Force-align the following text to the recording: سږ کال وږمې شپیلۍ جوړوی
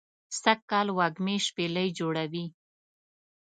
سږ 0.41 0.59
کال 0.71 0.87
وږمې 0.97 1.35
شپیلۍ 1.45 1.89
جوړوی 1.99 2.45